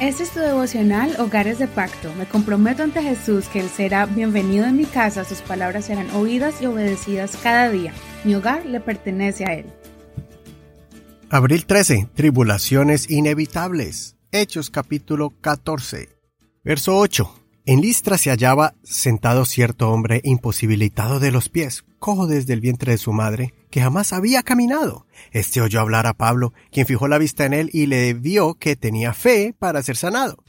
[0.00, 2.10] Este es tu devocional Hogares de Pacto.
[2.14, 6.62] Me comprometo ante Jesús que Él será bienvenido en mi casa, sus palabras serán oídas
[6.62, 7.92] y obedecidas cada día.
[8.24, 9.66] Mi hogar le pertenece a Él.
[11.28, 12.08] Abril 13.
[12.14, 14.16] Tribulaciones inevitables.
[14.32, 16.08] Hechos capítulo 14.
[16.64, 17.34] Verso 8.
[17.66, 22.92] En Listra se hallaba sentado cierto hombre imposibilitado de los pies, cojo desde el vientre
[22.92, 25.06] de su madre, que jamás había caminado.
[25.30, 28.74] Este oyó hablar a Pablo, quien fijó la vista en él y le vio que
[28.74, 30.42] tenía fe para ser sanado.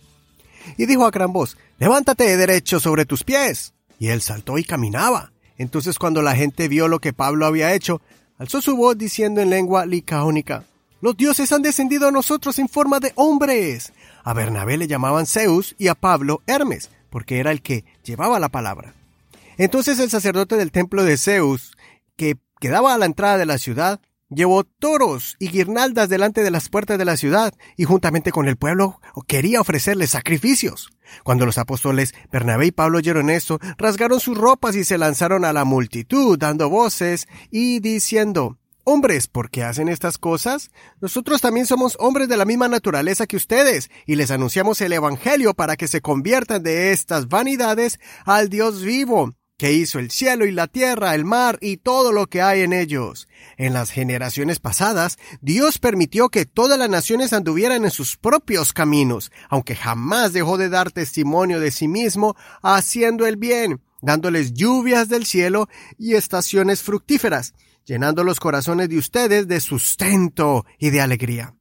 [0.77, 3.73] Y dijo a gran voz, Levántate derecho sobre tus pies.
[3.99, 5.31] Y él saltó y caminaba.
[5.58, 8.02] Entonces cuando la gente vio lo que Pablo había hecho,
[8.39, 10.63] alzó su voz diciendo en lengua licaónica,
[11.02, 13.94] Los dioses han descendido a nosotros en forma de hombres.
[14.23, 18.49] A Bernabé le llamaban Zeus y a Pablo Hermes, porque era el que llevaba la
[18.49, 18.94] palabra.
[19.57, 21.73] Entonces el sacerdote del templo de Zeus,
[22.15, 26.69] que quedaba a la entrada de la ciudad, llevó toros y guirnaldas delante de las
[26.69, 30.89] puertas de la ciudad y juntamente con el pueblo quería ofrecerles sacrificios.
[31.23, 35.53] Cuando los apóstoles Bernabé y Pablo oyeron esto, rasgaron sus ropas y se lanzaron a
[35.53, 40.71] la multitud, dando voces y diciendo, Hombres, ¿por qué hacen estas cosas?
[41.02, 45.53] Nosotros también somos hombres de la misma naturaleza que ustedes, y les anunciamos el Evangelio
[45.53, 50.52] para que se conviertan de estas vanidades al Dios vivo, que hizo el cielo y
[50.52, 53.28] la tierra, el mar y todo lo que hay en ellos.
[53.58, 59.32] En las generaciones pasadas, Dios permitió que todas las naciones anduvieran en sus propios caminos,
[59.50, 65.28] aunque jamás dejó de dar testimonio de sí mismo haciendo el bien, dándoles lluvias del
[65.28, 67.54] cielo y estaciones fructíferas
[67.86, 71.54] llenando los corazones de ustedes de sustento y de alegría.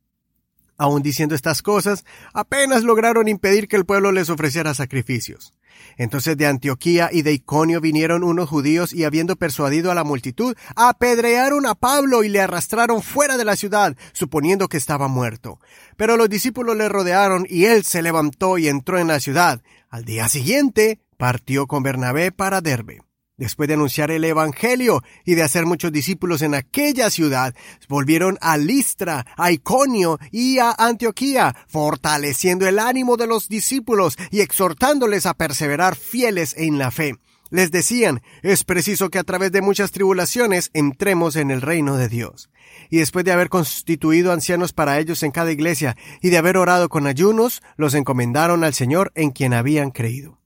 [0.78, 5.52] Aún diciendo estas cosas, apenas lograron impedir que el pueblo les ofreciera sacrificios.
[5.96, 10.56] Entonces de Antioquía y de Iconio vinieron unos judíos y habiendo persuadido a la multitud,
[10.76, 15.60] apedrearon a Pablo y le arrastraron fuera de la ciudad, suponiendo que estaba muerto.
[15.96, 19.62] Pero los discípulos le rodearon y él se levantó y entró en la ciudad.
[19.88, 23.02] Al día siguiente partió con Bernabé para Derbe.
[23.40, 27.54] Después de anunciar el Evangelio y de hacer muchos discípulos en aquella ciudad,
[27.88, 34.42] volvieron a Listra, a Iconio y a Antioquía, fortaleciendo el ánimo de los discípulos y
[34.42, 37.14] exhortándoles a perseverar fieles en la fe.
[37.48, 42.10] Les decían, es preciso que a través de muchas tribulaciones entremos en el reino de
[42.10, 42.50] Dios.
[42.90, 46.90] Y después de haber constituido ancianos para ellos en cada iglesia y de haber orado
[46.90, 50.39] con ayunos, los encomendaron al Señor en quien habían creído.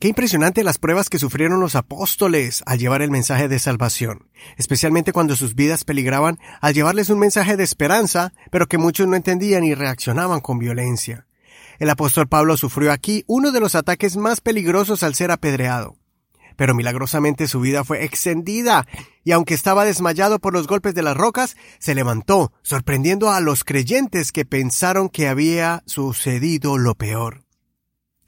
[0.00, 5.12] Qué impresionante las pruebas que sufrieron los apóstoles al llevar el mensaje de salvación, especialmente
[5.12, 9.62] cuando sus vidas peligraban al llevarles un mensaje de esperanza, pero que muchos no entendían
[9.62, 11.26] y reaccionaban con violencia.
[11.78, 15.98] El apóstol Pablo sufrió aquí uno de los ataques más peligrosos al ser apedreado.
[16.56, 18.86] Pero milagrosamente su vida fue extendida,
[19.22, 23.64] y aunque estaba desmayado por los golpes de las rocas, se levantó, sorprendiendo a los
[23.64, 27.49] creyentes que pensaron que había sucedido lo peor.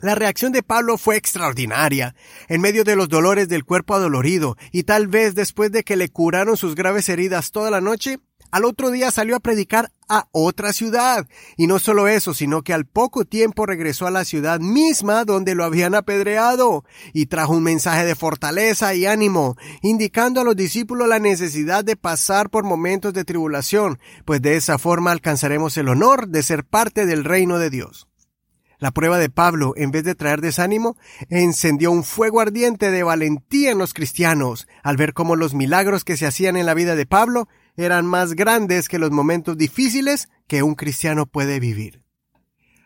[0.03, 2.17] La reacción de Pablo fue extraordinaria.
[2.49, 6.09] En medio de los dolores del cuerpo adolorido, y tal vez después de que le
[6.09, 8.19] curaron sus graves heridas toda la noche,
[8.51, 11.29] al otro día salió a predicar a otra ciudad.
[11.57, 15.55] Y no solo eso, sino que al poco tiempo regresó a la ciudad misma donde
[15.55, 21.07] lo habían apedreado, y trajo un mensaje de fortaleza y ánimo, indicando a los discípulos
[21.07, 26.27] la necesidad de pasar por momentos de tribulación, pues de esa forma alcanzaremos el honor
[26.27, 28.09] de ser parte del reino de Dios.
[28.83, 30.97] La prueba de Pablo, en vez de traer desánimo,
[31.29, 36.17] encendió un fuego ardiente de valentía en los cristianos, al ver cómo los milagros que
[36.17, 40.65] se hacían en la vida de Pablo eran más grandes que los momentos difíciles que
[40.65, 42.03] un cristiano puede vivir.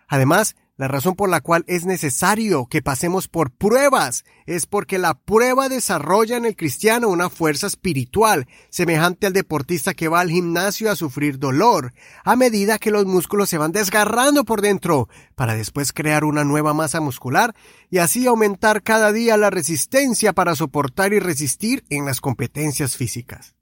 [0.06, 5.14] Además, la razón por la cual es necesario que pasemos por pruebas es porque la
[5.14, 10.90] prueba desarrolla en el cristiano una fuerza espiritual, semejante al deportista que va al gimnasio
[10.90, 11.94] a sufrir dolor,
[12.24, 16.74] a medida que los músculos se van desgarrando por dentro, para después crear una nueva
[16.74, 17.54] masa muscular
[17.90, 23.56] y así aumentar cada día la resistencia para soportar y resistir en las competencias físicas.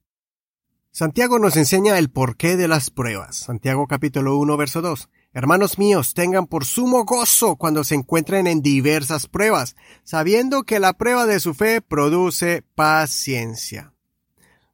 [0.90, 3.36] Santiago nos enseña el porqué de las pruebas.
[3.36, 5.08] Santiago capítulo 1 verso 2.
[5.36, 10.92] Hermanos míos, tengan por sumo gozo cuando se encuentren en diversas pruebas, sabiendo que la
[10.92, 13.92] prueba de su fe produce paciencia.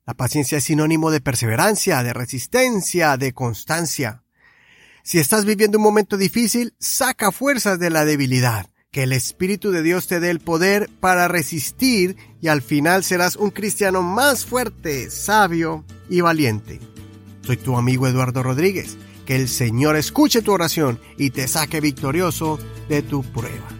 [0.06, 4.22] La paciencia es sinónimo de perseverancia, de resistencia, de constancia.
[5.02, 8.68] Si estás viviendo un momento difícil, saca fuerzas de la debilidad.
[8.90, 13.36] Que el Espíritu de Dios te dé el poder para resistir y al final serás
[13.36, 16.80] un cristiano más fuerte, sabio y valiente.
[17.46, 18.98] Soy tu amigo Eduardo Rodríguez
[19.30, 23.79] que el Señor escuche tu oración y te saque victorioso de tu prueba.